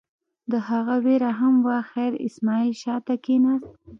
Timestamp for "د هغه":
0.51-0.95